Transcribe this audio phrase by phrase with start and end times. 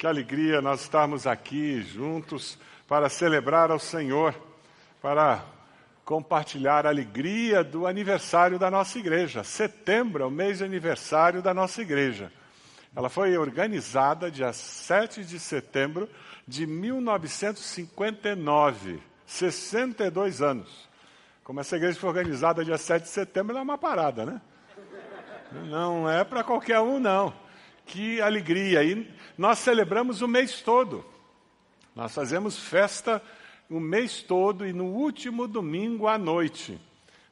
[0.00, 2.58] Que alegria nós estarmos aqui juntos
[2.88, 4.34] para celebrar ao Senhor,
[5.02, 5.44] para
[6.06, 9.44] compartilhar a alegria do aniversário da nossa igreja.
[9.44, 12.32] Setembro é o mês de aniversário da nossa igreja.
[12.96, 16.08] Ela foi organizada dia 7 de setembro
[16.48, 20.88] de 1959, 62 anos.
[21.44, 24.40] Como essa igreja foi organizada dia 7 de setembro, ela é uma parada, né?
[25.68, 27.49] Não é para qualquer um, não.
[27.90, 28.84] Que alegria!
[28.84, 29.04] E
[29.36, 31.04] nós celebramos o mês todo.
[31.94, 33.20] Nós fazemos festa
[33.68, 36.80] o mês todo e no último domingo à noite.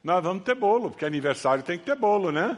[0.03, 2.57] Nós vamos ter bolo, porque aniversário tem que ter bolo, né?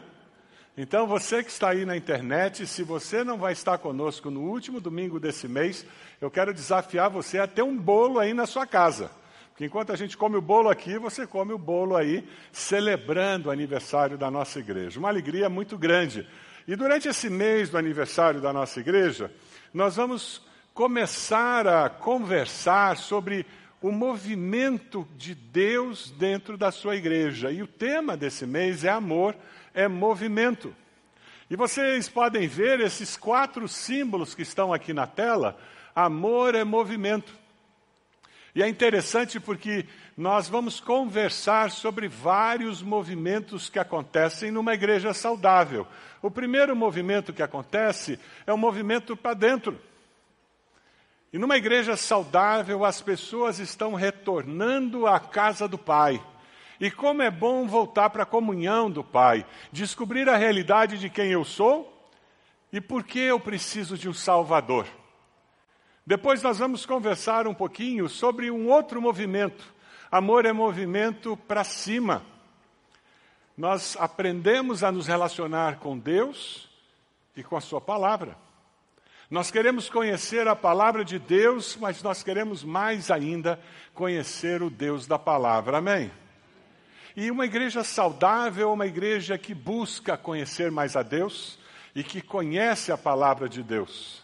[0.76, 4.82] Então, você que está aí na internet, se você não vai estar conosco no último
[4.82, 5.86] domingo desse mês,
[6.20, 9.12] eu quero desafiar você a ter um bolo aí na sua casa.
[9.50, 13.52] Porque enquanto a gente come o bolo aqui, você come o bolo aí, celebrando o
[13.52, 14.98] aniversário da nossa igreja.
[14.98, 16.28] Uma alegria muito grande.
[16.68, 19.32] E durante esse mês do aniversário da nossa igreja,
[19.74, 20.42] nós vamos
[20.74, 23.46] começar a conversar sobre
[23.82, 27.52] o movimento de Deus dentro da sua igreja.
[27.52, 29.36] E o tema desse mês é amor,
[29.74, 30.76] é movimento.
[31.50, 35.58] E vocês podem ver esses quatro símbolos que estão aqui na tela.
[35.96, 37.41] Amor é movimento.
[38.54, 39.86] E é interessante porque
[40.18, 45.88] nós vamos conversar sobre vários movimentos que acontecem numa igreja saudável.
[46.22, 49.80] O primeiro movimento que acontece é o movimento para dentro.
[51.32, 56.22] E numa igreja saudável, as pessoas estão retornando à casa do Pai.
[56.78, 61.32] E como é bom voltar para a comunhão do Pai, descobrir a realidade de quem
[61.32, 62.10] eu sou
[62.74, 64.86] e por que eu preciso de um Salvador.
[66.06, 69.64] Depois nós vamos conversar um pouquinho sobre um outro movimento.
[70.12, 72.24] Amor é movimento para cima.
[73.56, 76.70] Nós aprendemos a nos relacionar com Deus
[77.36, 78.36] e com a Sua palavra.
[79.30, 83.58] Nós queremos conhecer a palavra de Deus, mas nós queremos mais ainda
[83.94, 85.78] conhecer o Deus da palavra.
[85.78, 86.12] Amém?
[87.16, 91.58] E uma igreja saudável é uma igreja que busca conhecer mais a Deus
[91.96, 94.21] e que conhece a palavra de Deus.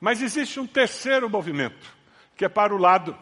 [0.00, 1.94] Mas existe um terceiro movimento,
[2.36, 3.16] que é para o lado.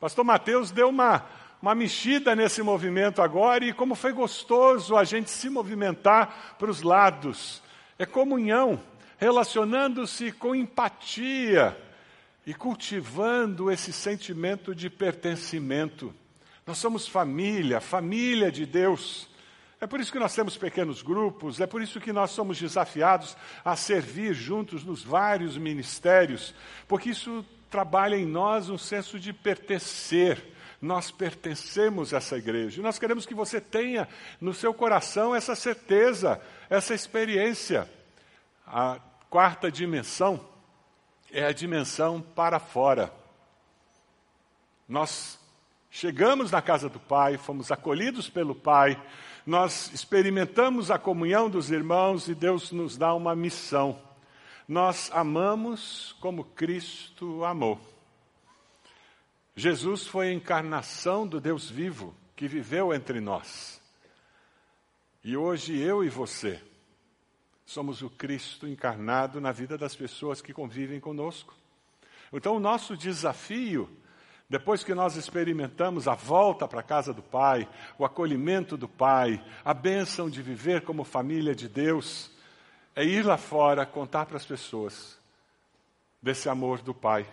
[0.00, 1.24] Pastor Mateus deu uma,
[1.60, 6.82] uma mexida nesse movimento agora e como foi gostoso a gente se movimentar para os
[6.82, 7.62] lados.
[7.98, 8.80] É comunhão
[9.16, 11.76] relacionando-se com empatia
[12.44, 16.12] e cultivando esse sentimento de pertencimento.
[16.66, 19.28] Nós somos família, família de Deus.
[19.82, 23.36] É por isso que nós temos pequenos grupos, é por isso que nós somos desafiados
[23.64, 26.54] a servir juntos nos vários ministérios,
[26.86, 30.40] porque isso trabalha em nós um senso de pertencer.
[30.80, 32.78] Nós pertencemos a essa igreja.
[32.78, 34.08] E nós queremos que você tenha
[34.40, 36.40] no seu coração essa certeza,
[36.70, 37.90] essa experiência.
[38.64, 40.48] A quarta dimensão
[41.32, 43.12] é a dimensão para fora.
[44.88, 45.40] Nós
[45.90, 49.00] chegamos na casa do Pai, fomos acolhidos pelo Pai,
[49.46, 53.98] nós experimentamos a comunhão dos irmãos e Deus nos dá uma missão.
[54.68, 57.80] Nós amamos como Cristo amou.
[59.54, 63.80] Jesus foi a encarnação do Deus vivo que viveu entre nós.
[65.24, 66.60] E hoje eu e você
[67.72, 71.54] Somos o Cristo encarnado na vida das pessoas que convivem conosco.
[72.30, 73.88] Então, o nosso desafio,
[74.48, 79.42] depois que nós experimentamos a volta para a casa do Pai, o acolhimento do Pai,
[79.64, 82.30] a bênção de viver como família de Deus,
[82.94, 85.18] é ir lá fora contar para as pessoas
[86.20, 87.26] desse amor do Pai.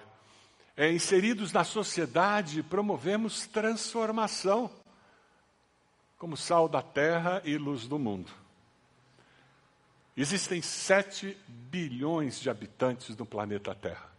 [0.75, 4.71] É, inseridos na sociedade, promovemos transformação
[6.17, 8.31] como sal da terra e luz do mundo.
[10.15, 14.09] Existem 7 bilhões de habitantes no planeta Terra.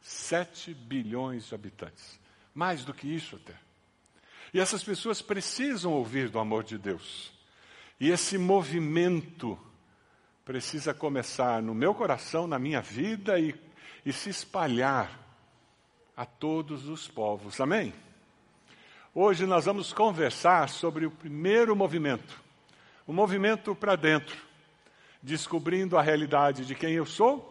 [0.00, 2.18] 7 bilhões de habitantes.
[2.54, 3.54] Mais do que isso até.
[4.52, 7.32] E essas pessoas precisam ouvir do amor de Deus.
[7.98, 9.58] E esse movimento
[10.44, 13.54] precisa começar no meu coração, na minha vida e,
[14.06, 15.18] e se espalhar
[16.16, 17.60] a todos os povos.
[17.60, 17.92] Amém?
[19.14, 22.40] Hoje nós vamos conversar sobre o primeiro movimento,
[23.06, 24.36] o movimento para dentro
[25.24, 27.50] descobrindo a realidade de quem eu sou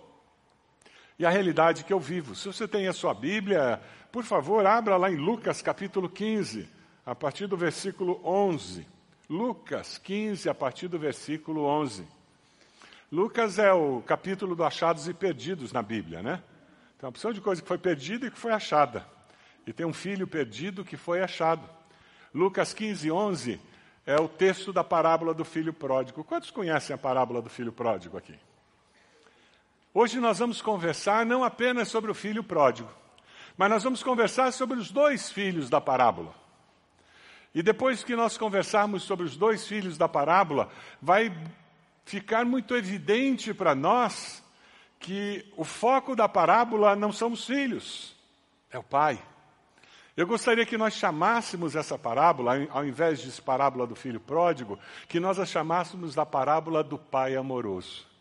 [1.17, 2.35] e a realidade que eu vivo.
[2.35, 3.81] Se você tem a sua Bíblia,
[4.13, 6.69] por favor, abra lá em Lucas capítulo 15,
[7.03, 8.85] a partir do versículo 11.
[9.27, 12.05] Lucas 15, a partir do versículo 11.
[13.11, 16.43] Lucas é o capítulo do achados e perdidos na Bíblia, né?
[16.99, 19.03] Tem uma opção de coisa que foi perdida e que foi achada.
[19.65, 21.67] E tem um filho perdido que foi achado.
[22.31, 23.59] Lucas 15, 11
[24.05, 26.23] é o texto da parábola do filho pródigo.
[26.23, 28.35] Quantos conhecem a parábola do filho pródigo aqui?
[29.91, 32.91] Hoje nós vamos conversar não apenas sobre o filho pródigo,
[33.57, 36.33] mas nós vamos conversar sobre os dois filhos da parábola.
[37.53, 40.69] E depois que nós conversarmos sobre os dois filhos da parábola,
[41.01, 41.31] vai
[42.03, 44.43] ficar muito evidente para nós
[44.99, 48.15] que o foco da parábola não são os filhos,
[48.71, 49.21] é o pai.
[50.15, 55.19] Eu gostaria que nós chamássemos essa parábola, ao invés de parábola do filho pródigo, que
[55.19, 58.12] nós a chamássemos da parábola do pai amoroso.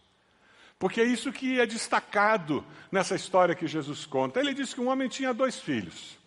[0.83, 4.41] Porque é isso que é destacado nessa história que Jesus conta.
[4.41, 6.19] Ele diz que um homem tinha dois filhos.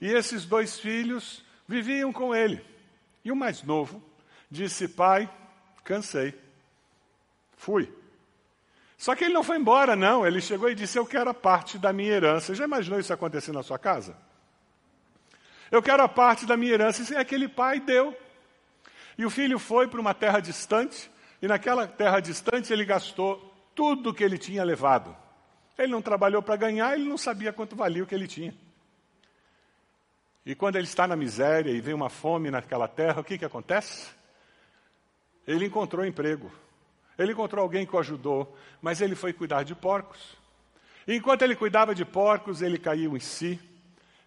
[0.00, 2.64] E esses dois filhos viviam com ele.
[3.22, 4.02] E o mais novo
[4.50, 5.30] disse: Pai,
[5.84, 6.32] cansei.
[7.54, 7.92] Fui.
[8.96, 10.26] Só que ele não foi embora, não.
[10.26, 12.54] Ele chegou e disse: Eu quero a parte da minha herança.
[12.54, 14.16] Já imaginou isso acontecer na sua casa?
[15.70, 17.12] Eu quero a parte da minha herança.
[17.12, 18.16] E aquele pai deu.
[19.18, 21.10] E o filho foi para uma terra distante.
[21.42, 25.16] E naquela terra distante ele gastou tudo que ele tinha levado.
[25.78, 28.54] Ele não trabalhou para ganhar, ele não sabia quanto valia o que ele tinha.
[30.44, 33.44] E quando ele está na miséria e vem uma fome naquela terra, o que, que
[33.44, 34.10] acontece?
[35.46, 36.50] Ele encontrou emprego.
[37.18, 40.36] Ele encontrou alguém que o ajudou, mas ele foi cuidar de porcos.
[41.06, 43.60] E enquanto ele cuidava de porcos, ele caiu em si.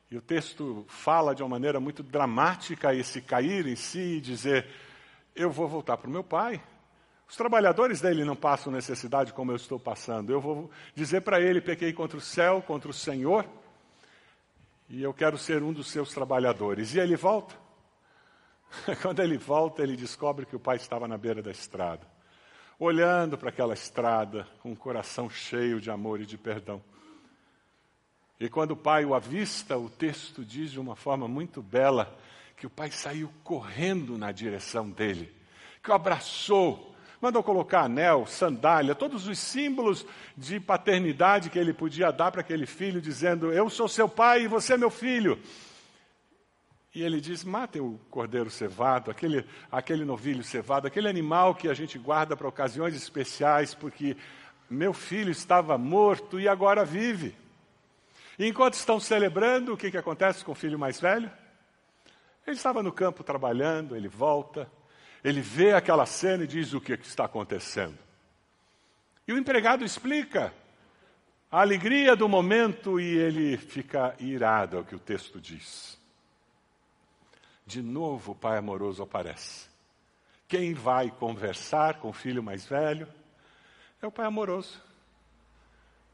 [0.10, 4.68] E o texto fala de uma maneira muito dramática esse cair em si e dizer:
[5.36, 6.62] Eu vou voltar para o meu pai,
[7.28, 10.32] os trabalhadores dele não passam necessidade como eu estou passando.
[10.32, 13.46] Eu vou dizer para ele: pequei contra o céu, contra o Senhor,
[14.90, 16.94] e eu quero ser um dos seus trabalhadores.
[16.94, 17.56] E ele volta.
[19.02, 22.06] Quando ele volta, ele descobre que o pai estava na beira da estrada,
[22.80, 26.82] olhando para aquela estrada com o coração cheio de amor e de perdão.
[28.40, 32.18] E quando o pai o avista, o texto diz de uma forma muito bela
[32.58, 35.34] que o pai saiu correndo na direção dele,
[35.82, 36.95] que o abraçou,
[37.26, 40.06] mandou colocar anel, sandália, todos os símbolos
[40.38, 44.48] de paternidade que ele podia dar para aquele filho, dizendo: Eu sou seu pai e
[44.48, 45.40] você é meu filho.
[46.94, 51.74] E ele diz: matem o cordeiro cevado, aquele, aquele novilho cevado, aquele animal que a
[51.74, 54.16] gente guarda para ocasiões especiais, porque
[54.70, 57.36] meu filho estava morto e agora vive.
[58.38, 61.32] E enquanto estão celebrando, o que, que acontece com o filho mais velho?
[62.46, 64.70] Ele estava no campo trabalhando, ele volta,
[65.26, 67.98] ele vê aquela cena e diz o que, que está acontecendo.
[69.28, 70.54] E o empregado explica
[71.52, 75.98] a alegria do momento e ele fica irado, é o que o texto diz.
[77.66, 79.68] De novo o pai amoroso aparece.
[80.48, 83.12] Quem vai conversar com o filho mais velho
[84.04, 84.80] é o pai amoroso.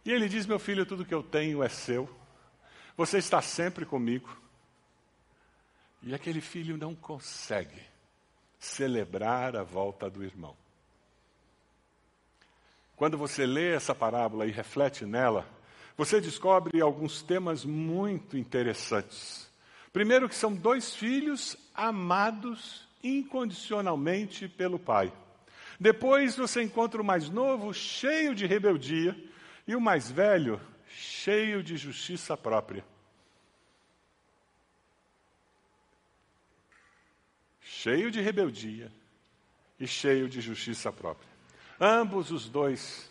[0.06, 2.10] E ele diz: Meu filho, tudo que eu tenho é seu.
[2.96, 4.42] Você está sempre comigo.
[6.02, 7.91] E aquele filho não consegue
[8.62, 10.56] celebrar a volta do irmão.
[12.96, 15.48] Quando você lê essa parábola e reflete nela,
[15.98, 19.50] você descobre alguns temas muito interessantes.
[19.92, 25.12] Primeiro, que são dois filhos amados incondicionalmente pelo pai.
[25.80, 29.18] Depois, você encontra o mais novo cheio de rebeldia
[29.68, 32.86] e o mais velho cheio de justiça própria.
[37.82, 38.92] Cheio de rebeldia
[39.80, 41.28] e cheio de justiça própria.
[41.80, 43.10] Ambos os dois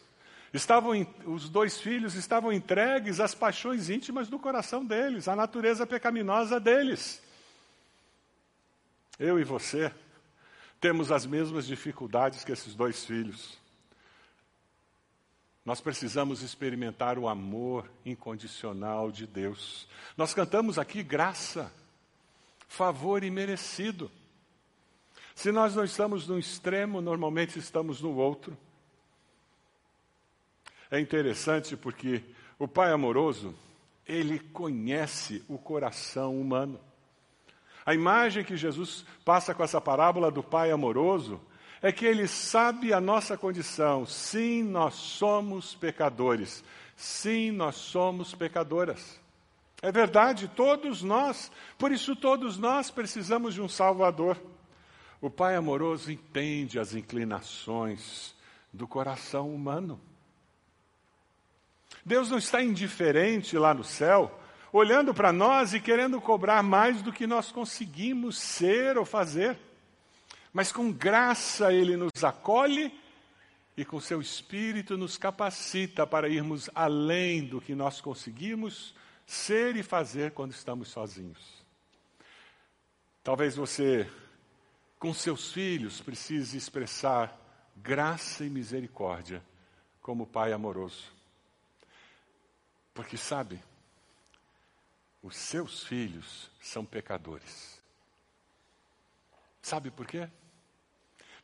[0.54, 0.92] estavam
[1.26, 7.20] os dois filhos estavam entregues às paixões íntimas do coração deles, à natureza pecaminosa deles.
[9.18, 9.92] Eu e você
[10.80, 13.58] temos as mesmas dificuldades que esses dois filhos.
[15.64, 19.88] Nós precisamos experimentar o amor incondicional de Deus.
[20.16, 21.70] Nós cantamos aqui graça,
[22.68, 24.10] favor imerecido.
[25.40, 28.54] Se nós não estamos no extremo, normalmente estamos no outro.
[30.90, 32.22] É interessante porque
[32.58, 33.54] o Pai amoroso,
[34.06, 36.78] ele conhece o coração humano.
[37.86, 41.40] A imagem que Jesus passa com essa parábola do Pai amoroso
[41.80, 44.04] é que ele sabe a nossa condição.
[44.04, 46.62] Sim, nós somos pecadores.
[46.94, 49.18] Sim, nós somos pecadoras.
[49.80, 51.50] É verdade, todos nós.
[51.78, 54.36] Por isso, todos nós precisamos de um Salvador.
[55.20, 58.34] O Pai amoroso entende as inclinações
[58.72, 60.00] do coração humano.
[62.04, 64.40] Deus não está indiferente lá no céu,
[64.72, 69.58] olhando para nós e querendo cobrar mais do que nós conseguimos ser ou fazer.
[70.52, 72.92] Mas com graça Ele nos acolhe
[73.76, 78.94] e com seu Espírito nos capacita para irmos além do que nós conseguimos
[79.26, 81.60] ser e fazer quando estamos sozinhos.
[83.22, 84.08] Talvez você
[85.00, 87.34] com seus filhos precise expressar
[87.74, 89.42] graça e misericórdia
[90.02, 91.10] como pai amoroso.
[92.92, 93.58] Porque sabe,
[95.22, 97.82] os seus filhos são pecadores.
[99.62, 100.28] Sabe por quê?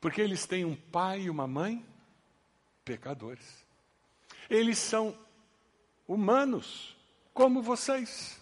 [0.02, 1.82] Porque eles têm um pai e uma mãe
[2.84, 3.64] pecadores.
[4.50, 5.18] Eles são
[6.06, 6.94] humanos,
[7.32, 8.38] como vocês.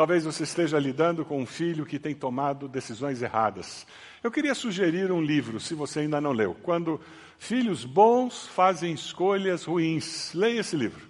[0.00, 3.86] Talvez você esteja lidando com um filho que tem tomado decisões erradas.
[4.24, 6.56] Eu queria sugerir um livro, se você ainda não leu.
[6.62, 6.98] Quando
[7.38, 10.32] filhos bons fazem escolhas ruins.
[10.32, 11.06] Leia esse livro.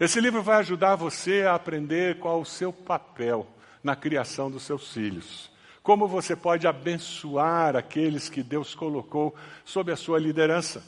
[0.00, 3.46] Esse livro vai ajudar você a aprender qual o seu papel
[3.80, 5.48] na criação dos seus filhos.
[5.80, 9.32] Como você pode abençoar aqueles que Deus colocou
[9.64, 10.82] sob a sua liderança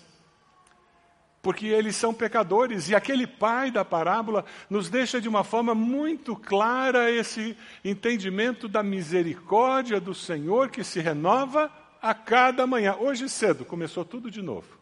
[1.46, 2.88] porque eles são pecadores.
[2.88, 8.82] E aquele pai da parábola nos deixa de uma forma muito clara esse entendimento da
[8.82, 11.70] misericórdia do Senhor que se renova
[12.02, 12.96] a cada manhã.
[12.96, 14.76] Hoje cedo começou tudo de novo.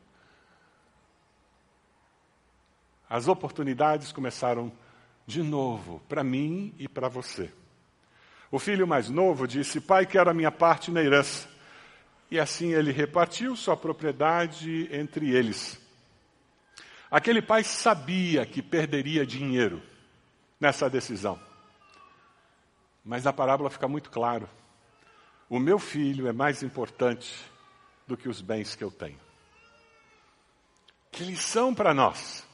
[3.10, 4.72] As oportunidades começaram
[5.26, 7.52] de novo para mim e para você.
[8.50, 11.46] O filho mais novo disse: Pai, quero a minha parte na herança.
[12.30, 15.83] E assim ele repartiu sua propriedade entre eles.
[17.14, 19.80] Aquele pai sabia que perderia dinheiro
[20.58, 21.38] nessa decisão.
[23.04, 24.50] Mas na parábola fica muito claro:
[25.48, 27.32] o meu filho é mais importante
[28.04, 29.20] do que os bens que eu tenho.
[31.12, 32.44] Que lição para nós!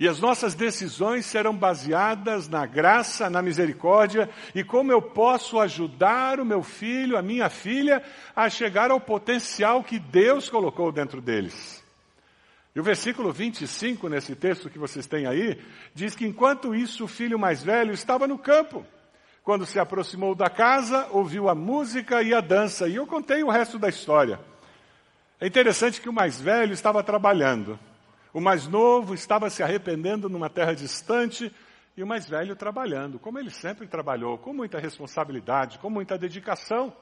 [0.00, 6.40] E as nossas decisões serão baseadas na graça, na misericórdia e como eu posso ajudar
[6.40, 8.02] o meu filho, a minha filha,
[8.34, 11.83] a chegar ao potencial que Deus colocou dentro deles.
[12.74, 15.62] E o versículo 25, nesse texto que vocês têm aí,
[15.94, 18.84] diz que enquanto isso o filho mais velho estava no campo.
[19.44, 22.88] Quando se aproximou da casa, ouviu a música e a dança.
[22.88, 24.40] E eu contei o resto da história.
[25.40, 27.78] É interessante que o mais velho estava trabalhando.
[28.32, 31.54] O mais novo estava se arrependendo numa terra distante
[31.96, 36.92] e o mais velho trabalhando, como ele sempre trabalhou, com muita responsabilidade, com muita dedicação.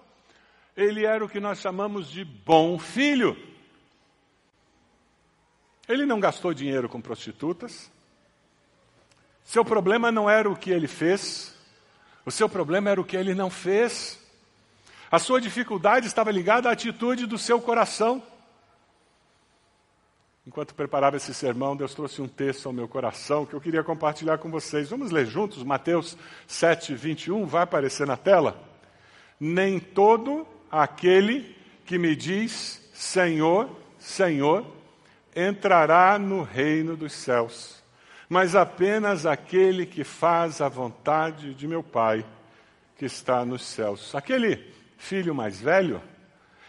[0.76, 3.34] Ele era o que nós chamamos de bom filho.
[5.88, 7.90] Ele não gastou dinheiro com prostitutas.
[9.44, 11.54] Seu problema não era o que ele fez,
[12.24, 14.18] o seu problema era o que ele não fez.
[15.10, 18.22] A sua dificuldade estava ligada à atitude do seu coração.
[20.46, 24.38] Enquanto preparava esse sermão, Deus trouxe um texto ao meu coração que eu queria compartilhar
[24.38, 24.88] com vocês.
[24.88, 28.60] Vamos ler juntos Mateus 7, 21, vai aparecer na tela.
[29.38, 34.64] Nem todo aquele que me diz Senhor, Senhor,
[35.34, 37.82] entrará no reino dos céus,
[38.28, 42.24] mas apenas aquele que faz a vontade de meu Pai
[42.96, 44.14] que está nos céus.
[44.14, 46.02] Aquele filho mais velho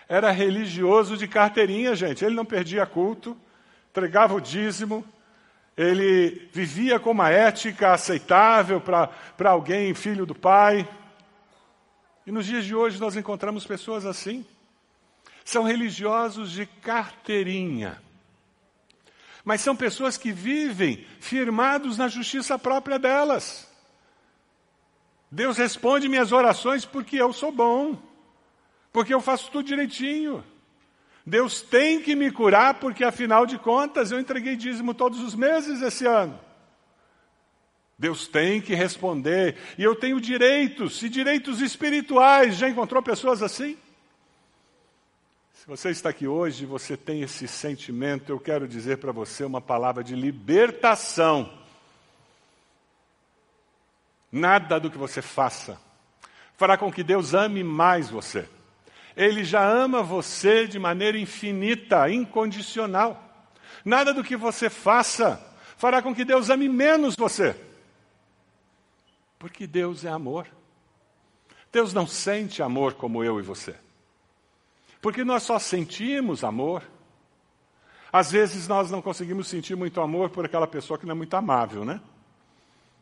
[0.07, 2.23] era religioso de carteirinha, gente.
[2.23, 3.37] Ele não perdia culto,
[3.89, 5.05] entregava o dízimo,
[5.75, 10.87] ele vivia com uma ética aceitável para alguém, filho do pai.
[12.25, 14.45] E nos dias de hoje nós encontramos pessoas assim.
[15.43, 18.02] São religiosos de carteirinha
[19.43, 23.67] mas são pessoas que vivem firmados na justiça própria delas.
[25.29, 27.97] Deus responde minhas orações porque eu sou bom,
[28.91, 30.43] porque eu faço tudo direitinho.
[31.25, 35.81] Deus tem que me curar porque, afinal de contas, eu entreguei dízimo todos os meses
[35.81, 36.39] esse ano.
[37.97, 42.57] Deus tem que responder, e eu tenho direitos, e direitos espirituais.
[42.57, 43.77] Já encontrou pessoas assim?
[45.63, 49.61] Se você está aqui hoje você tem esse sentimento, eu quero dizer para você uma
[49.61, 51.49] palavra de libertação.
[54.29, 55.79] Nada do que você faça
[56.57, 58.45] fará com que Deus ame mais você.
[59.15, 63.47] Ele já ama você de maneira infinita, incondicional.
[63.85, 65.41] Nada do que você faça
[65.77, 67.55] fará com que Deus ame menos você.
[69.39, 70.45] Porque Deus é amor.
[71.71, 73.73] Deus não sente amor como eu e você.
[75.03, 76.81] Porque nós só sentimos amor.
[78.09, 81.33] Às vezes nós não conseguimos sentir muito amor por aquela pessoa que não é muito
[81.33, 81.99] amável, né?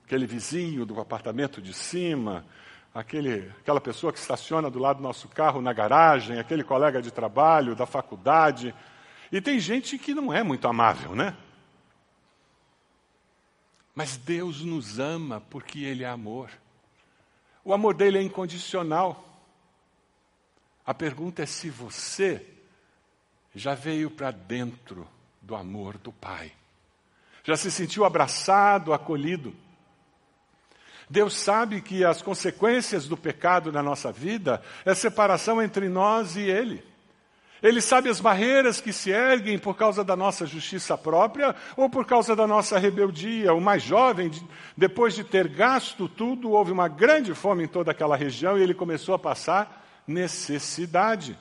[0.04, 2.44] Aquele vizinho do apartamento de cima,
[2.92, 7.12] aquele, aquela pessoa que estaciona do lado do nosso carro na garagem, aquele colega de
[7.12, 8.74] trabalho, da faculdade.
[9.32, 11.38] E tem gente que não é muito amável, né?
[13.94, 16.50] Mas Deus nos ama porque Ele é amor.
[17.64, 19.31] O amor dele é incondicional.
[20.86, 22.46] A pergunta é se você
[23.56, 25.08] já veio para dentro
[25.42, 26.52] do amor do Pai.
[27.44, 29.54] Já se sentiu abraçado, acolhido.
[31.10, 36.42] Deus sabe que as consequências do pecado na nossa vida é separação entre nós e
[36.42, 36.84] Ele.
[37.62, 42.08] Ele sabe as barreiras que se erguem por causa da nossa justiça própria ou por
[42.08, 43.54] causa da nossa rebeldia.
[43.54, 44.32] O mais jovem,
[44.76, 48.74] depois de ter gasto tudo, houve uma grande fome em toda aquela região e ele
[48.74, 49.81] começou a passar
[50.12, 51.38] necessidade.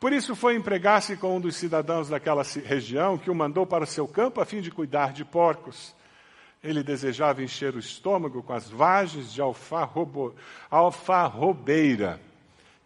[0.00, 3.86] Por isso foi empregar-se com um dos cidadãos daquela região que o mandou para o
[3.86, 5.94] seu campo a fim de cuidar de porcos.
[6.62, 9.40] Ele desejava encher o estômago com as vagens de
[10.70, 12.20] alfarrobeira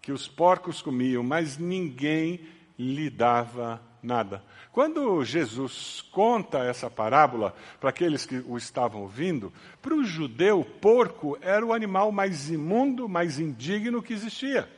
[0.02, 2.40] que os porcos comiam, mas ninguém
[2.78, 4.42] lhe dava nada.
[4.70, 11.36] Quando Jesus conta essa parábola para aqueles que o estavam ouvindo, para o judeu, porco
[11.40, 14.68] era o animal mais imundo, mais indigno que existia.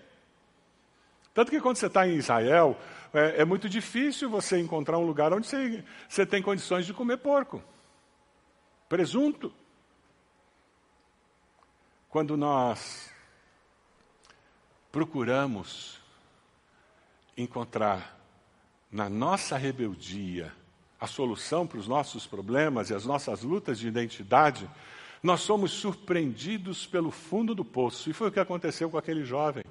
[1.38, 2.76] Tanto que quando você está em Israel,
[3.14, 7.18] é, é, muito difícil você encontrar um lugar onde você, você tem condições de comer
[7.18, 7.62] porco.
[8.88, 9.52] Presunto.
[12.08, 13.08] Quando nós
[14.90, 16.00] procuramos
[17.36, 18.18] encontrar
[18.90, 20.52] na nossa rebeldia
[21.00, 24.68] a solução para os nossos problemas e as nossas lutas de identidade,
[25.22, 28.10] nós somos surpreendidos pelo fundo do poço.
[28.10, 29.62] E foi o que aconteceu com aquele jovem.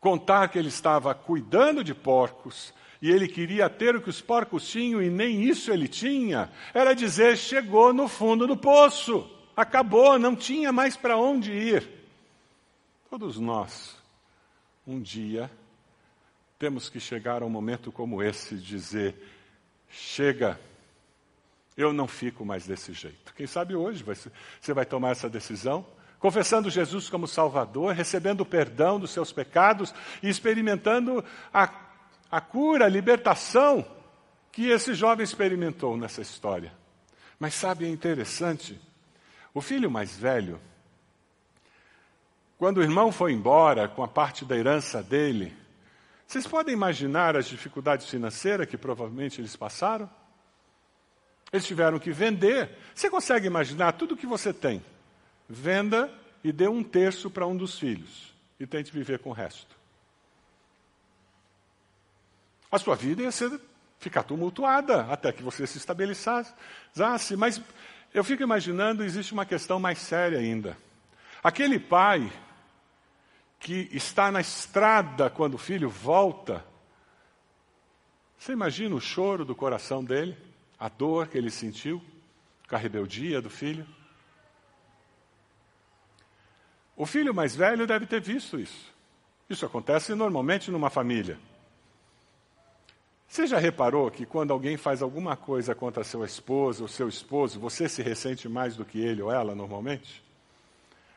[0.00, 4.68] Contar que ele estava cuidando de porcos e ele queria ter o que os porcos
[4.68, 10.34] tinham e nem isso ele tinha, era dizer: chegou no fundo do poço, acabou, não
[10.34, 11.88] tinha mais para onde ir.
[13.10, 13.96] Todos nós,
[14.86, 15.50] um dia,
[16.58, 19.16] temos que chegar a um momento como esse e dizer:
[19.88, 20.60] chega,
[21.76, 23.34] eu não fico mais desse jeito.
[23.34, 25.86] Quem sabe hoje você vai tomar essa decisão,
[26.20, 31.68] confessando Jesus como Salvador, recebendo o perdão dos seus pecados e experimentando a,
[32.30, 33.84] a cura, a libertação
[34.52, 36.72] que esse jovem experimentou nessa história.
[37.38, 38.78] Mas sabe, é interessante,
[39.54, 40.60] o filho mais velho,
[42.58, 45.56] quando o irmão foi embora com a parte da herança dele,
[46.26, 50.08] vocês podem imaginar as dificuldades financeiras que provavelmente eles passaram?
[51.50, 52.76] Eles tiveram que vender.
[52.94, 54.84] Você consegue imaginar tudo que você tem?
[55.52, 56.08] Venda
[56.44, 59.76] e dê um terço para um dos filhos e tente viver com o resto.
[62.70, 63.60] A sua vida ia ser,
[63.98, 66.54] ficar tumultuada até que você se estabilizasse.
[67.36, 67.60] Mas
[68.14, 70.78] eu fico imaginando, existe uma questão mais séria ainda.
[71.42, 72.32] Aquele pai
[73.58, 76.64] que está na estrada quando o filho volta.
[78.38, 80.38] Você imagina o choro do coração dele,
[80.78, 82.00] a dor que ele sentiu
[82.68, 83.84] com a rebeldia do filho?
[87.00, 88.92] O filho mais velho deve ter visto isso.
[89.48, 91.38] Isso acontece normalmente numa família.
[93.26, 97.58] Você já reparou que quando alguém faz alguma coisa contra sua esposa ou seu esposo,
[97.58, 100.22] você se ressente mais do que ele ou ela normalmente?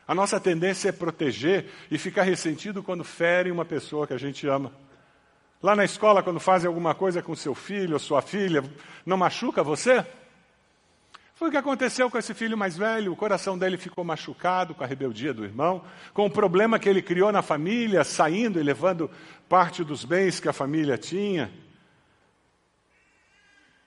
[0.08, 4.48] A nossa tendência é proteger e ficar ressentido quando ferem uma pessoa que a gente
[4.48, 4.72] ama.
[5.62, 8.64] Lá na escola, quando fazem alguma coisa com seu filho ou sua filha,
[9.04, 10.02] não machuca você?
[11.34, 13.12] Foi o que aconteceu com esse filho mais velho.
[13.12, 17.02] O coração dele ficou machucado com a rebeldia do irmão, com o problema que ele
[17.02, 19.10] criou na família, saindo e levando
[19.48, 21.52] parte dos bens que a família tinha.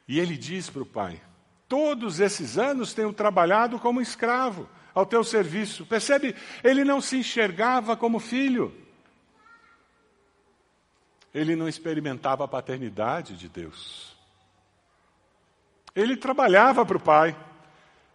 [0.05, 1.21] E ele diz para o pai:
[1.69, 5.85] Todos esses anos tenho trabalhado como escravo ao teu serviço.
[5.85, 6.35] Percebe?
[6.61, 8.75] Ele não se enxergava como filho.
[11.33, 14.16] Ele não experimentava a paternidade de Deus.
[15.97, 17.35] Ele trabalhava para o pai.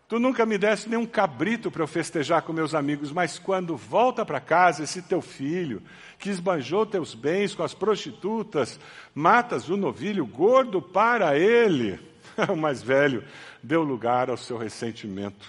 [0.08, 4.24] Tu nunca me deste nenhum cabrito para eu festejar com meus amigos, mas quando volta
[4.24, 5.82] para casa esse teu filho,
[6.16, 8.78] que esbanjou teus bens com as prostitutas,
[9.12, 11.98] matas o novilho gordo para ele,
[12.48, 13.24] o mais velho,
[13.60, 15.48] deu lugar ao seu ressentimento,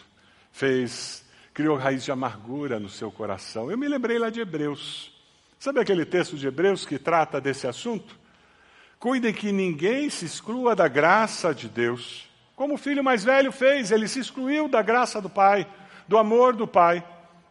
[0.51, 3.69] fez criou raiz de amargura no seu coração.
[3.69, 5.13] Eu me lembrei lá de Hebreus.
[5.59, 8.22] Sabe aquele texto de Hebreus que trata desse assunto?
[9.03, 12.25] Cuidem que ninguém se exclua da graça de Deus.
[12.55, 15.67] Como o filho mais velho fez, ele se excluiu da graça do pai,
[16.07, 17.05] do amor do pai,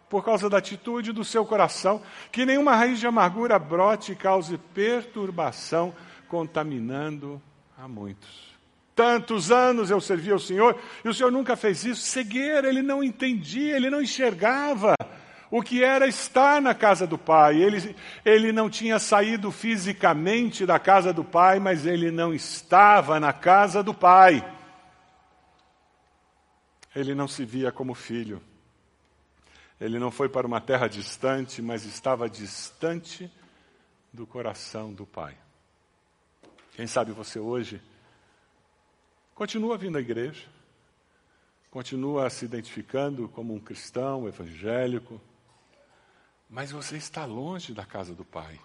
[0.09, 2.01] por causa da atitude do seu coração.
[2.33, 5.95] Que nenhuma raiz de amargura brote e cause perturbação,
[6.27, 7.39] contaminando
[7.79, 8.57] a muitos.
[8.95, 12.01] Tantos anos eu servi ao Senhor e o Senhor nunca fez isso.
[12.01, 14.95] Cegueira, ele não entendia, ele não enxergava
[15.53, 17.63] o que era estar na casa do Pai.
[17.63, 23.33] Ele, ele não tinha saído fisicamente da casa do Pai, mas ele não estava na
[23.33, 24.43] casa do Pai.
[26.97, 28.43] Ele não se via como filho.
[29.81, 33.31] Ele não foi para uma terra distante, mas estava distante
[34.13, 35.37] do coração do Pai.
[36.75, 37.81] Quem sabe você hoje
[39.35, 40.47] Continua vindo à igreja,
[41.71, 45.21] continua se identificando como um cristão evangélico,
[46.53, 48.61] mas você está longe da casa do Pai.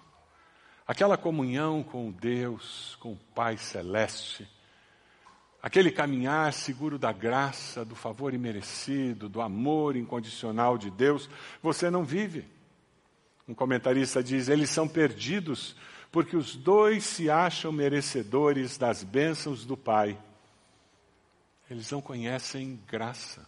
[0.85, 4.45] aquela comunhão com Deus, com o Pai Celeste,
[5.63, 11.29] aquele caminhar seguro da graça, do favor imerecido, do amor incondicional de Deus,
[11.63, 12.45] você não vive.
[13.47, 15.73] Um comentarista diz: eles são perdidos
[16.11, 20.17] porque os dois se acham merecedores das bênçãos do Pai.
[21.69, 23.47] Eles não conhecem graça.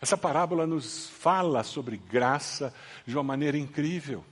[0.00, 2.74] Essa parábola nos fala sobre graça
[3.06, 4.24] de uma maneira incrível.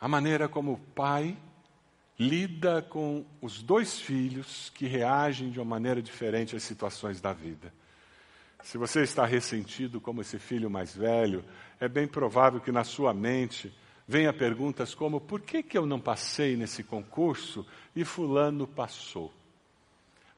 [0.00, 1.36] A maneira como o pai
[2.18, 7.72] lida com os dois filhos que reagem de uma maneira diferente às situações da vida.
[8.62, 11.44] Se você está ressentido como esse filho mais velho,
[11.78, 13.74] é bem provável que na sua mente
[14.06, 19.32] venha perguntas como: por que, que eu não passei nesse concurso e Fulano passou?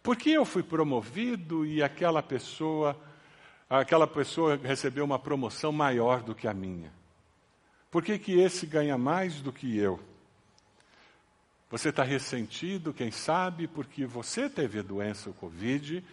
[0.02, 2.98] Por que eu fui promovido e aquela pessoa,
[3.68, 6.92] aquela pessoa recebeu uma promoção maior do que a minha?
[7.90, 10.00] Por que, que esse ganha mais do que eu?
[11.70, 16.04] Você está ressentido, quem sabe, porque você teve a doença, o Covid,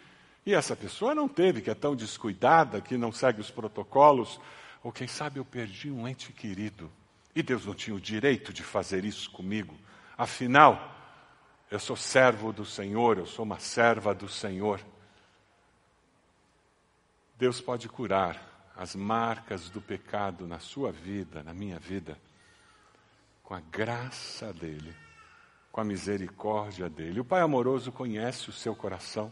[0.46, 4.40] e essa pessoa não teve, que é tão descuidada, que não segue os protocolos.
[4.84, 6.92] Ou quem sabe eu perdi um ente querido.
[7.36, 9.74] E Deus não tinha o direito de fazer isso comigo.
[10.18, 10.94] Afinal,
[11.72, 14.82] eu sou servo do Senhor, eu sou uma serva do Senhor.
[17.44, 22.18] Deus pode curar as marcas do pecado na sua vida, na minha vida,
[23.44, 24.96] com a graça dEle
[25.70, 27.20] com a misericórdia dele.
[27.20, 29.30] O Pai amoroso conhece o seu coração.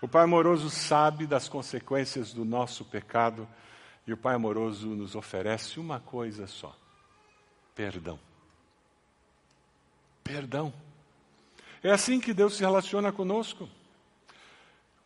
[0.00, 3.46] O Pai amoroso sabe das consequências do nosso pecado.
[4.08, 6.76] E o Pai amoroso nos oferece uma coisa só:
[7.76, 8.18] perdão.
[10.24, 10.74] Perdão.
[11.80, 13.68] É assim que Deus se relaciona conosco.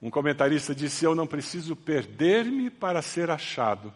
[0.06, 3.92] Um comentarista disse: Eu não preciso perder-me para ser achado.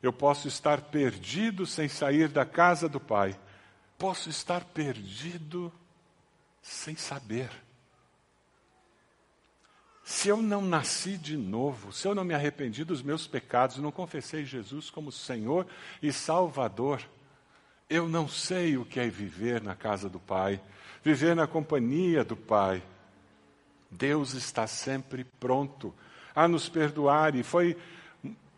[0.00, 3.36] Eu posso estar perdido sem sair da casa do Pai.
[3.98, 5.72] Posso estar perdido
[6.62, 7.50] sem saber.
[10.04, 13.90] Se eu não nasci de novo, se eu não me arrependi dos meus pecados, não
[13.90, 15.66] confessei Jesus como Senhor
[16.00, 17.02] e Salvador,
[17.88, 20.60] eu não sei o que é viver na casa do Pai,
[21.02, 22.80] viver na companhia do Pai.
[23.90, 25.94] Deus está sempre pronto
[26.34, 27.76] a nos perdoar e foi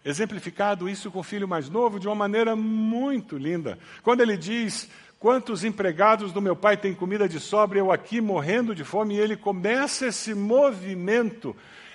[0.04, 3.78] exemplificado isso com o filho mais novo de uma maneira muito linda.
[4.02, 4.88] Quando ele diz:
[5.22, 9.14] Quantos empregados do meu pai têm comida de sobra, eu aqui morrendo de fome?
[9.14, 11.54] E ele começa esse movimento.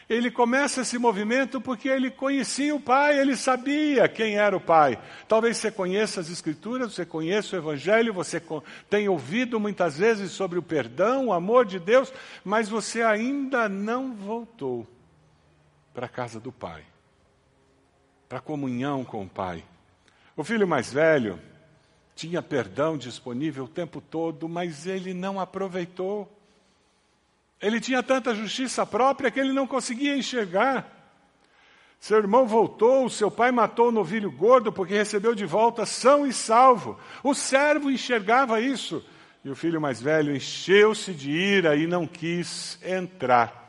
[0.10, 4.98] Ele começa esse movimento porque ele conhecia o pai, ele sabia quem era o pai.
[5.28, 8.42] Talvez você conheça as escrituras, você conheça o evangelho, você
[8.90, 14.14] tenha ouvido muitas vezes sobre o perdão, o amor de Deus, mas você ainda não
[14.14, 14.88] voltou
[15.94, 16.86] para a casa do pai,
[18.30, 19.64] para a comunhão com o pai.
[20.38, 21.38] O filho mais velho,
[22.18, 26.32] tinha perdão disponível o tempo todo, mas ele não aproveitou.
[27.62, 30.98] Ele tinha tanta justiça própria que ele não conseguia enxergar.
[32.00, 36.32] Seu irmão voltou, seu pai matou o novilho gordo porque recebeu de volta são e
[36.32, 37.00] salvo.
[37.24, 39.04] O servo enxergava isso.
[39.44, 43.66] E o filho mais velho encheu-se de ira e não quis entrar.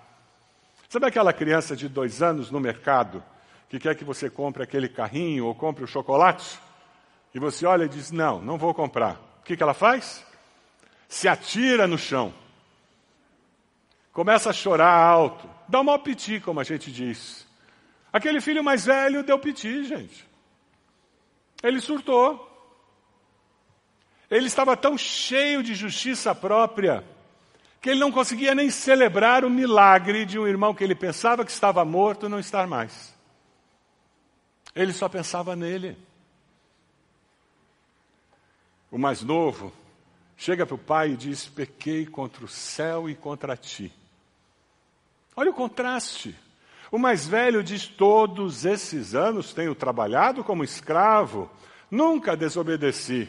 [0.89, 3.23] Sabe aquela criança de dois anos no mercado
[3.69, 6.59] que quer que você compre aquele carrinho ou compre o chocolate?
[7.35, 9.15] E você olha e diz: Não, não vou comprar.
[9.41, 10.25] O que, que ela faz?
[11.09, 12.33] Se atira no chão.
[14.19, 15.49] Começa a chorar alto.
[15.69, 17.47] Dá um piti, como a gente diz.
[18.13, 20.29] Aquele filho mais velho deu piti, gente.
[21.63, 22.45] Ele surtou.
[24.29, 27.05] Ele estava tão cheio de justiça própria
[27.81, 31.53] que ele não conseguia nem celebrar o milagre de um irmão que ele pensava que
[31.53, 33.17] estava morto não estar mais.
[34.75, 35.97] Ele só pensava nele.
[38.91, 39.73] O mais novo
[40.37, 43.93] chega para o pai e diz: Pequei contra o céu e contra ti.
[45.39, 46.35] Olha o contraste.
[46.91, 51.49] O mais velho diz: Todos esses anos tenho trabalhado como escravo,
[51.89, 53.29] nunca desobedeci.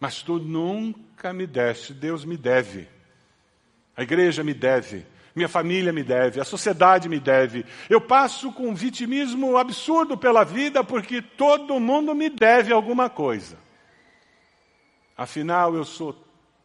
[0.00, 2.88] Mas tu nunca me deste, Deus me deve.
[3.96, 7.64] A igreja me deve, minha família me deve, a sociedade me deve.
[7.88, 13.56] Eu passo com um vitimismo absurdo pela vida porque todo mundo me deve alguma coisa.
[15.16, 16.12] Afinal, eu sou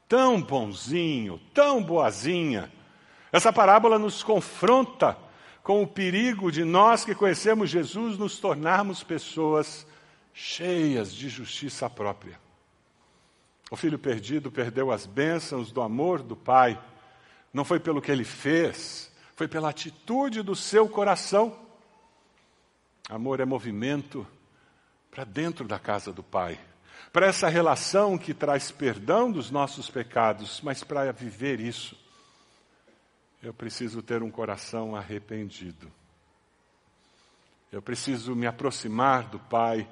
[0.10, 2.75] tão bonzinho, tão boazinha.
[3.38, 5.15] Essa parábola nos confronta
[5.62, 9.86] com o perigo de nós que conhecemos Jesus nos tornarmos pessoas
[10.34, 12.39] cheias de justiça própria.
[13.69, 16.82] O filho perdido perdeu as bênçãos do amor do pai.
[17.54, 21.56] Não foi pelo que ele fez, foi pela atitude do seu coração.
[23.08, 24.26] Amor é movimento
[25.12, 26.60] para dentro da casa do pai.
[27.13, 31.95] para essa relação que traz perdão dos nossos pecados, mas para viver isso,
[33.41, 35.91] eu preciso ter um coração arrependido.
[37.71, 39.88] Eu preciso me aproximar do Pai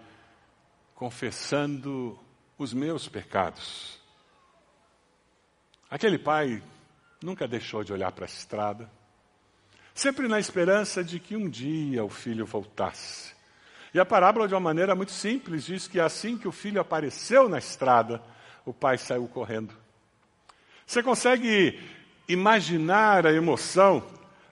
[0.95, 2.17] confessando
[2.57, 3.99] os meus pecados.
[5.89, 6.63] Aquele pai
[7.21, 8.89] nunca deixou de olhar para a estrada,
[9.93, 13.35] sempre na esperança de que um dia o filho voltasse.
[13.93, 17.47] E a parábola, de uma maneira muito simples, diz que assim que o filho apareceu
[17.47, 18.21] na estrada,
[18.65, 19.73] o pai saiu correndo.
[20.85, 21.79] Você consegue
[22.27, 24.03] imaginar a emoção?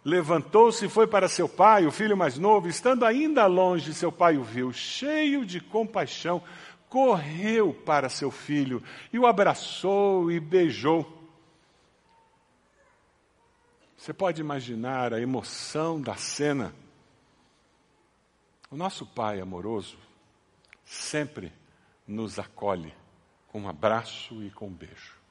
[0.05, 4.37] Levantou-se e foi para seu pai, o filho mais novo, estando ainda longe, seu pai
[4.37, 6.43] o viu, cheio de compaixão,
[6.89, 11.23] correu para seu filho e o abraçou e beijou.
[13.97, 16.75] Você pode imaginar a emoção da cena.
[18.69, 19.97] O nosso Pai amoroso
[20.83, 21.53] sempre
[22.05, 22.93] nos acolhe
[23.47, 25.22] com um abraço e com um beijo.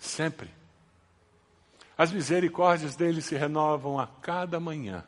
[0.00, 0.50] Sempre.
[1.96, 5.04] As misericórdias dele se renovam a cada manhã.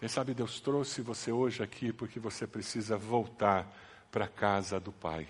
[0.00, 3.70] Quem sabe Deus trouxe você hoje aqui porque você precisa voltar
[4.10, 5.28] para a casa do Pai.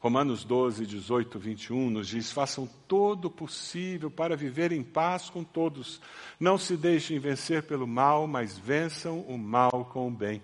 [0.00, 5.44] Romanos 12, 18, 21 nos diz: façam todo o possível para viver em paz com
[5.44, 6.00] todos.
[6.40, 10.42] Não se deixem vencer pelo mal, mas vençam o mal com o bem.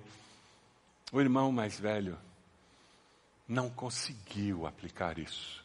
[1.11, 2.19] O irmão mais velho
[3.49, 5.65] não conseguiu aplicar isso.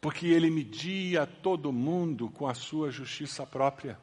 [0.00, 3.98] Porque ele media todo mundo com a sua justiça própria.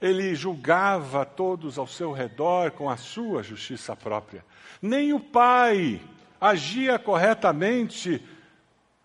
[0.00, 4.44] Ele julgava todos ao seu redor com a sua justiça própria.
[4.80, 6.00] Nem o pai
[6.40, 8.22] agia corretamente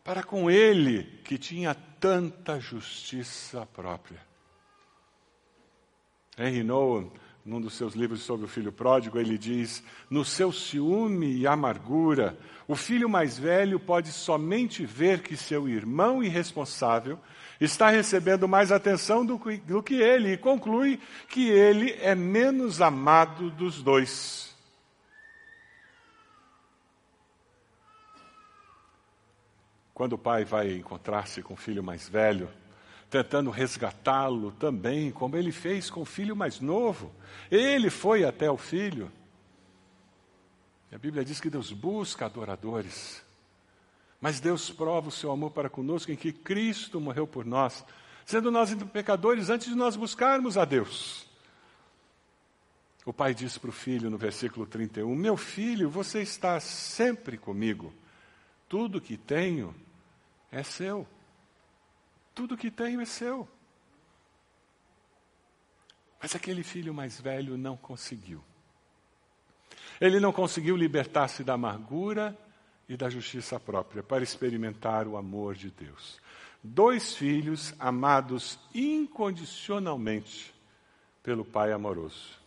[0.03, 4.21] para com ele, que tinha tanta justiça própria.
[6.37, 7.09] Henry Noah,
[7.47, 12.37] num dos seus livros sobre o filho pródigo, ele diz: No seu ciúme e amargura,
[12.67, 17.17] o filho mais velho pode somente ver que seu irmão irresponsável
[17.59, 22.81] está recebendo mais atenção do que, do que ele e conclui que ele é menos
[22.81, 24.53] amado dos dois.
[29.93, 32.49] Quando o pai vai encontrar-se com o filho mais velho,
[33.09, 37.11] tentando resgatá-lo também, como ele fez com o filho mais novo,
[37.49, 39.11] ele foi até o filho.
[40.91, 43.23] E a Bíblia diz que Deus busca adoradores.
[44.19, 47.85] Mas Deus prova o seu amor para conosco em que Cristo morreu por nós,
[48.25, 51.27] sendo nós pecadores antes de nós buscarmos a Deus.
[53.05, 57.93] O pai disse para o filho no versículo 31: Meu filho, você está sempre comigo.
[58.67, 59.73] Tudo que tenho
[60.51, 61.07] é seu.
[62.37, 63.49] Tudo que tenho é seu.
[66.21, 68.43] Mas aquele filho mais velho não conseguiu.
[69.99, 72.37] Ele não conseguiu libertar-se da amargura
[72.87, 76.21] e da justiça própria para experimentar o amor de Deus.
[76.63, 80.53] Dois filhos amados incondicionalmente
[81.23, 82.39] pelo Pai amoroso.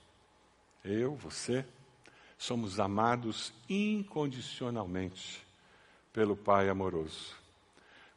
[0.85, 1.66] Eu, você,
[2.38, 5.44] somos amados incondicionalmente
[6.12, 7.39] pelo Pai amoroso.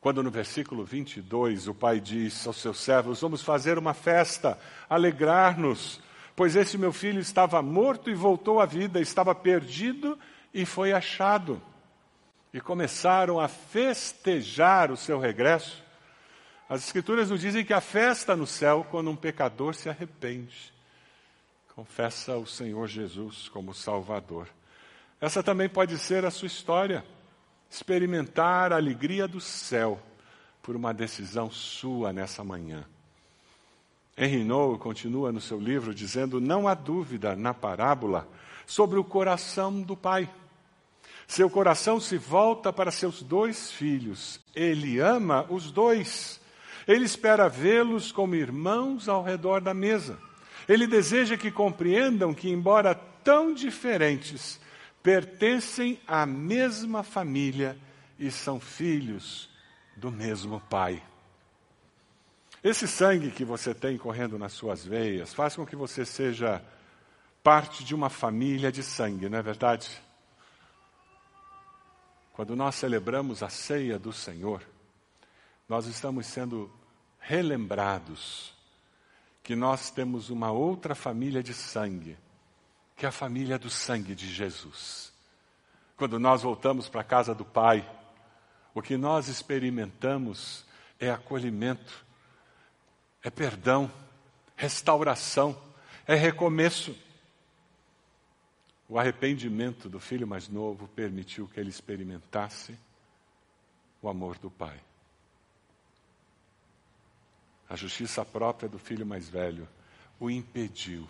[0.04, 6.02] Quando no versículo 22 o pai diz aos seus servos: Vamos fazer uma festa, alegrar-nos,
[6.36, 10.20] pois esse meu filho estava morto e voltou à vida, estava perdido
[10.54, 11.62] e foi achado.
[12.54, 15.82] E começaram a festejar o seu regresso.
[16.68, 20.74] As Escrituras nos dizem que a festa no céu quando um pecador se arrepende,
[21.74, 24.50] confessa o Senhor Jesus como Salvador.
[25.22, 27.06] Essa também pode ser a sua história
[27.74, 30.00] experimentar a alegria do céu
[30.62, 32.86] por uma decisão sua nessa manhã.
[34.16, 38.28] Henry Noe continua no seu livro dizendo: Não há dúvida na parábola
[38.68, 40.30] sobre o coração do pai.
[41.28, 44.40] Seu coração se volta para seus dois filhos.
[44.54, 46.40] Ele ama os dois.
[46.88, 50.20] Ele espera vê-los como irmãos ao redor da mesa.
[50.70, 54.60] Ele deseja que compreendam que, embora tão diferentes,
[55.04, 57.78] pertencem à mesma família
[58.18, 59.50] e são filhos
[59.98, 61.04] do mesmo pai.
[62.64, 66.64] Esse sangue que você tem correndo nas suas veias faz com que você seja
[67.44, 70.02] parte de uma família de sangue, não é verdade?
[72.32, 74.64] Quando nós celebramos a ceia do Senhor,
[75.68, 76.72] nós estamos sendo
[77.20, 78.54] relembrados
[79.44, 82.18] que nós temos uma outra família de sangue
[83.04, 85.12] que é a família do sangue de Jesus.
[85.98, 87.86] Quando nós voltamos para a casa do Pai,
[88.74, 90.64] o que nós experimentamos
[90.98, 92.06] é acolhimento,
[93.22, 93.92] é perdão,
[94.56, 95.62] restauração,
[96.08, 96.98] é recomeço.
[98.88, 102.80] o arrependimento do filho mais novo permitiu que ele experimentasse
[104.02, 104.80] o amor do pai.
[107.68, 109.68] A justiça própria do filho mais velho
[110.22, 111.06] o impediu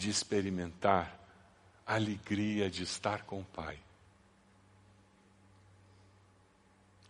[0.00, 1.14] de experimentar
[1.86, 3.78] a alegria de estar com o pai.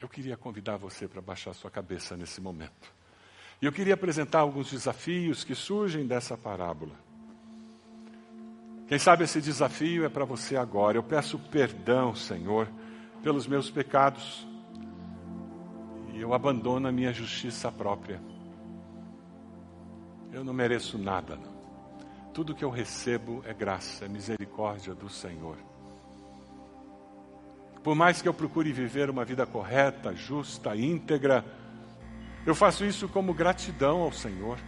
[0.01, 2.93] Eu queria convidar você para baixar sua cabeça nesse momento.
[3.63, 6.95] E eu queria apresentar alguns desafios que surgem dessa parábola.
[8.89, 10.99] Quem sabe esse desafio é para você agora.
[10.99, 12.67] Eu peço perdão, Senhor,
[13.23, 14.45] pelos meus pecados.
[16.13, 18.21] E eu abandono a minha justiça própria.
[20.33, 21.50] Eu não mereço nada, não.
[22.33, 25.57] Tudo que eu recebo é graça, é misericórdia do Senhor.
[27.83, 31.45] Por mais que eu procure viver uma vida correta, justa, íntegra,
[32.47, 34.59] eu faço isso como gratidão ao Senhor,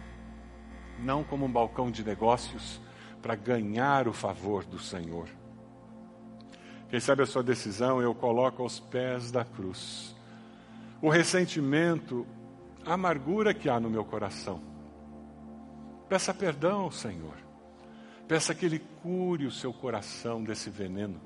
[0.99, 2.81] não como um balcão de negócios
[3.21, 5.29] para ganhar o favor do Senhor.
[6.89, 10.15] Quem sabe a sua decisão eu coloco aos pés da cruz.
[11.01, 12.25] O ressentimento,
[12.85, 14.61] a amargura que há no meu coração.
[16.09, 17.42] Peça perdão ao Senhor.
[18.27, 21.19] Peça que Ele cure o seu coração desse veneno.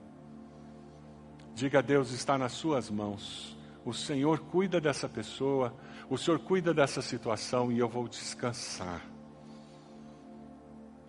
[1.54, 3.58] Diga a Deus: está nas Suas mãos.
[3.86, 5.74] O Senhor cuida dessa pessoa,
[6.10, 9.02] o Senhor cuida dessa situação e eu vou descansar.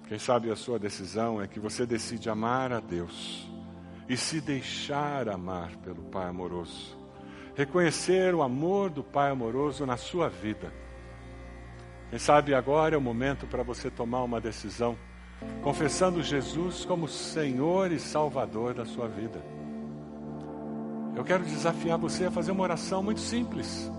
[0.06, 3.46] Quem sabe a sua decisão é que você decide amar a Deus
[4.08, 6.96] e se deixar amar pelo Pai amoroso.
[7.54, 10.72] Reconhecer o amor do Pai amoroso na sua vida.
[12.08, 14.96] Quem sabe agora é o momento para você tomar uma decisão,
[15.62, 19.42] confessando Jesus como Senhor e Salvador da sua vida.
[21.16, 23.90] Eu quero desafiar você a fazer uma oração muito simples,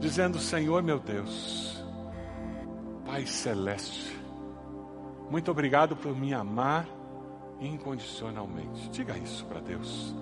[0.00, 1.84] dizendo: Senhor meu Deus,
[3.04, 4.18] Pai Celeste,
[5.30, 6.86] muito obrigado por me amar
[7.60, 8.88] incondicionalmente.
[8.90, 10.14] Diga isso para Deus.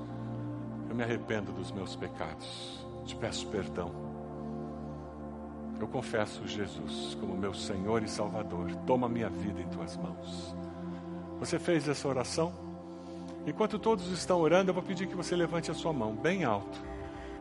[0.88, 2.86] Eu me arrependo dos meus pecados.
[3.04, 4.05] Te peço perdão.
[5.80, 8.74] Eu confesso Jesus como meu Senhor e Salvador.
[8.86, 10.56] Toma minha vida em tuas mãos.
[11.38, 12.52] Você fez essa oração?
[13.46, 16.80] Enquanto todos estão orando, eu vou pedir que você levante a sua mão bem alto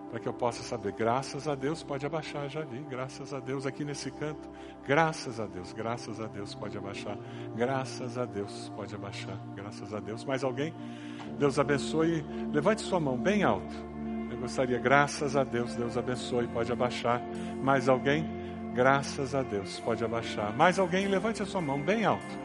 [0.09, 0.93] para que eu possa saber.
[0.93, 2.79] Graças a Deus, pode abaixar, já vi.
[2.89, 4.49] Graças a Deus aqui nesse canto.
[4.87, 7.17] Graças a Deus, graças a Deus, pode abaixar.
[7.55, 9.37] Graças a Deus, pode abaixar.
[9.55, 10.23] Graças a Deus.
[10.23, 10.73] Mais alguém?
[11.37, 12.23] Deus abençoe.
[12.53, 13.94] Levante sua mão bem alto.
[14.35, 17.21] Eu gostaria, graças a Deus, Deus abençoe, pode abaixar.
[17.63, 18.25] Mais alguém?
[18.73, 20.55] Graças a Deus, pode abaixar.
[20.55, 21.07] Mais alguém?
[21.07, 22.39] Levante a sua mão bem alto.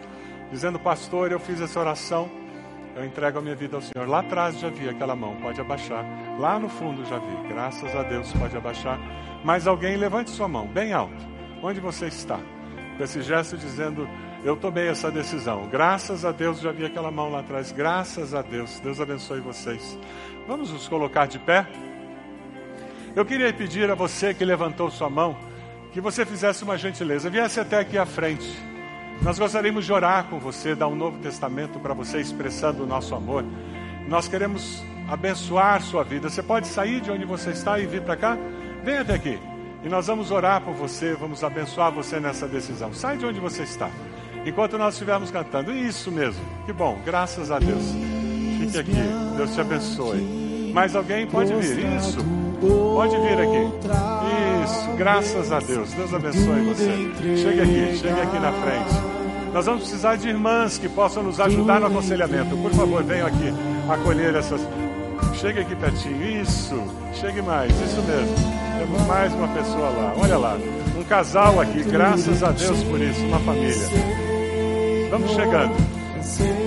[0.51, 2.31] Dizendo, pastor, eu fiz essa oração
[2.95, 4.09] eu entrego a minha vida ao Senhor.
[4.09, 6.05] Lá atrás já vi aquela mão, pode abaixar.
[6.39, 8.99] Lá no fundo já vi, graças a Deus, pode abaixar.
[9.45, 11.29] Mas alguém levante sua mão, bem alto.
[11.63, 12.39] Onde você está?
[12.97, 14.09] Com esse gesto dizendo:
[14.43, 15.69] Eu tomei essa decisão.
[15.69, 17.73] Graças a Deus já vi aquela mão lá atrás.
[17.73, 18.81] Graças a Deus.
[18.81, 19.99] Deus abençoe vocês.
[20.49, 21.67] Vamos nos colocar de pé?
[23.15, 25.37] Eu queria pedir a você que levantou sua mão
[25.93, 28.49] que você fizesse uma gentileza, viesse até aqui à frente.
[29.23, 33.15] Nós gostaríamos de orar com você, dar um novo testamento para você, expressando o nosso
[33.15, 33.45] amor.
[34.09, 36.31] Nós queremos abençoar sua vida.
[36.31, 38.39] Você pode sair de onde você está e vir para cá?
[38.83, 39.39] Venha até aqui.
[39.83, 42.93] E nós vamos orar por você, vamos abençoar você nessa decisão.
[42.95, 43.91] Sai de onde você está.
[44.45, 45.73] Enquanto nós estivermos cantando.
[45.73, 46.43] Isso mesmo.
[46.67, 47.95] Que bom, graças a Deus.
[48.59, 49.37] Fique aqui.
[49.37, 50.71] Deus te abençoe.
[50.73, 51.97] Mais alguém pode vir?
[51.97, 52.19] Isso.
[52.61, 53.73] Pode vir aqui.
[54.65, 54.97] Isso.
[54.97, 55.93] Graças a Deus.
[55.93, 57.37] Deus abençoe você.
[57.37, 59.21] Chegue aqui, chegue aqui na frente.
[59.53, 62.57] Nós vamos precisar de irmãs que possam nos ajudar no aconselhamento.
[62.57, 63.53] Por favor, venham aqui
[63.89, 64.61] acolher essas.
[65.35, 66.41] Chegue aqui pertinho.
[66.41, 66.81] Isso.
[67.15, 67.73] Chegue mais.
[67.73, 68.35] Isso mesmo.
[68.79, 70.15] Temos mais uma pessoa lá.
[70.17, 70.57] Olha lá.
[70.97, 71.83] Um casal aqui.
[71.83, 73.25] Graças a Deus por isso.
[73.25, 74.30] Uma família.
[75.11, 75.75] Vamos chegando.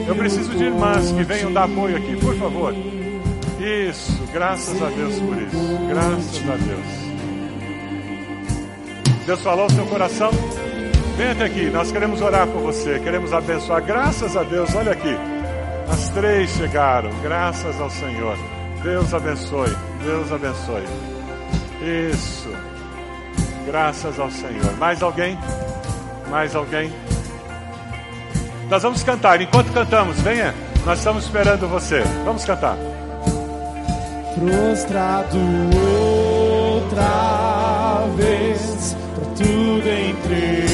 [0.08, 2.16] Eu preciso de irmãs que venham dar apoio aqui.
[2.18, 2.74] Por favor.
[3.60, 4.22] Isso.
[4.34, 5.80] Graças a Deus por isso.
[5.90, 7.04] Graças a Deus.
[9.26, 10.32] Deus falou ao seu coração?
[11.16, 13.84] Vem até aqui, nós queremos orar por você, queremos abençoar.
[13.84, 15.16] Graças a Deus, olha aqui.
[15.88, 18.36] As três chegaram, graças ao Senhor.
[18.82, 19.70] Deus abençoe,
[20.04, 20.84] Deus abençoe.
[22.12, 22.50] Isso.
[23.66, 24.76] Graças ao Senhor.
[24.78, 25.38] Mais alguém?
[26.30, 26.92] Mais alguém?
[28.74, 29.40] Nós vamos cantar.
[29.40, 30.52] Enquanto cantamos, venha.
[30.84, 32.02] Nós estamos esperando você.
[32.26, 32.76] Vamos cantar.
[34.34, 35.38] Prostrado
[36.74, 40.73] outra vez, para tudo entregar.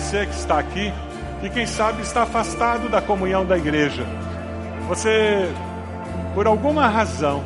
[0.00, 0.92] Você que está aqui
[1.42, 4.04] e quem sabe está afastado da comunhão da igreja.
[4.88, 5.52] Você,
[6.34, 7.44] por alguma razão,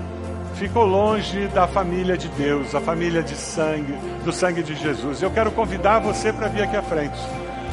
[0.54, 3.94] ficou longe da família de Deus, a família de sangue,
[4.24, 5.20] do sangue de Jesus.
[5.20, 7.18] Eu quero convidar você para vir aqui à frente.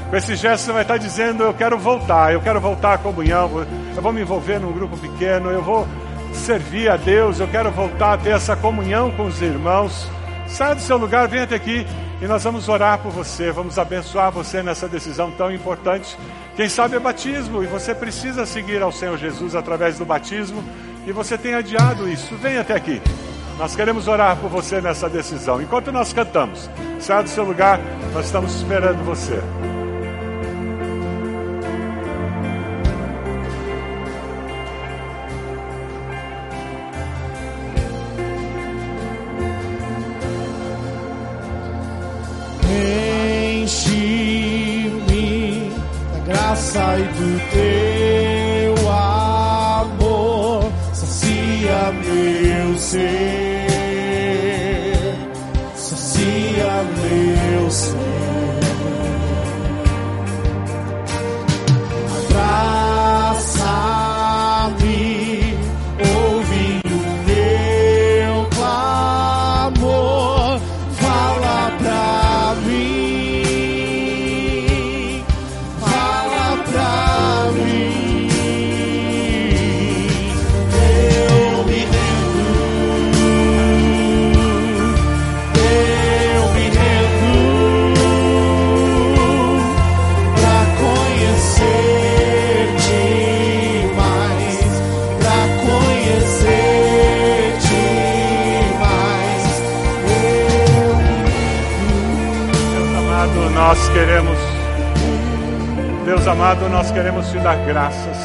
[0.09, 3.49] Com esse gesto você vai estar dizendo: Eu quero voltar, eu quero voltar à comunhão,
[3.95, 5.87] eu vou me envolver num grupo pequeno, eu vou
[6.33, 10.09] servir a Deus, eu quero voltar a ter essa comunhão com os irmãos.
[10.47, 11.85] Saia do seu lugar, venha até aqui
[12.21, 16.15] e nós vamos orar por você, vamos abençoar você nessa decisão tão importante.
[16.55, 20.63] Quem sabe é batismo e você precisa seguir ao Senhor Jesus através do batismo
[21.07, 22.35] e você tem adiado isso.
[22.35, 23.01] Venha até aqui.
[23.57, 25.61] Nós queremos orar por você nessa decisão.
[25.61, 26.69] Enquanto nós cantamos,
[26.99, 27.79] saia do seu lugar,
[28.13, 29.41] nós estamos esperando você.
[46.71, 47.80] Graça e do teu
[106.05, 108.17] Deus amado, nós queremos te dar graças,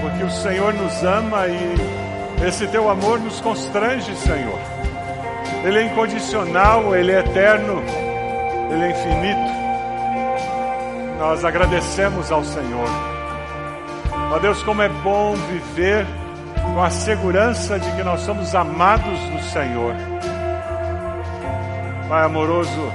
[0.00, 4.58] porque o Senhor nos ama e esse teu amor nos constrange, Senhor.
[5.64, 7.80] Ele é incondicional, ele é eterno,
[8.72, 9.54] ele é infinito.
[11.18, 12.88] Nós agradecemos ao Senhor.
[14.32, 16.04] Ó Deus, como é bom viver
[16.60, 19.94] com a segurança de que nós somos amados do Senhor.
[22.08, 22.92] Pai amoroso,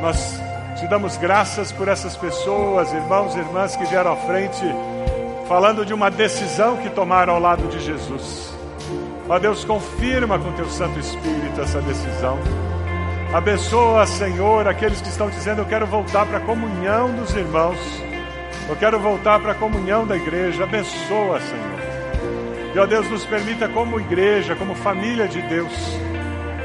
[0.00, 0.43] nós
[0.84, 4.62] te damos graças por essas pessoas, irmãos e irmãs que vieram à frente,
[5.48, 8.52] falando de uma decisão que tomaram ao lado de Jesus.
[9.26, 12.38] Ó Deus, confirma com teu Santo Espírito essa decisão.
[13.32, 17.78] Abençoa, Senhor, aqueles que estão dizendo: Eu quero voltar para a comunhão dos irmãos,
[18.68, 20.64] eu quero voltar para a comunhão da igreja.
[20.64, 22.74] Abençoa, Senhor.
[22.74, 25.72] E, ó Deus, nos permita, como igreja, como família de Deus,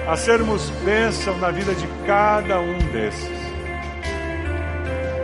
[0.09, 3.38] a sermos bênção na vida de cada um desses.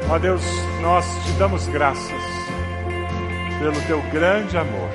[0.10, 0.44] Ó Deus,
[0.82, 2.22] nós te damos graças
[3.60, 4.90] pelo teu grande amor.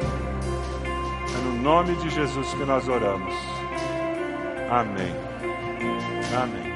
[1.34, 3.34] É no nome de Jesus que nós oramos.
[4.70, 5.12] Amém.
[6.40, 6.69] Amém.